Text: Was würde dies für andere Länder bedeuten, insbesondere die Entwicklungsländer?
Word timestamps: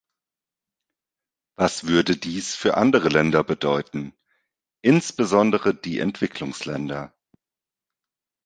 Was 1.57 1.85
würde 1.85 2.17
dies 2.17 2.55
für 2.55 2.75
andere 2.75 3.07
Länder 3.09 3.43
bedeuten, 3.43 4.13
insbesondere 4.81 5.75
die 5.75 5.99
Entwicklungsländer? 5.99 7.13